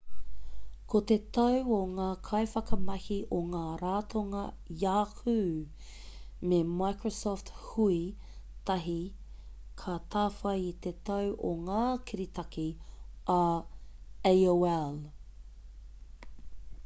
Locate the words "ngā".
1.97-2.05, 3.49-3.59, 11.69-11.83